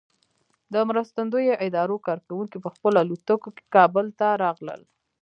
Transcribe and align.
د 0.73 0.75
مرستندویه 0.89 1.55
ادارو 1.67 1.97
کارکوونکي 2.07 2.57
په 2.63 2.69
خپلو 2.75 2.97
الوتکو 3.03 3.49
کې 3.55 3.63
کابل 3.75 4.05
ته 4.19 4.27
راغلل. 4.43 4.81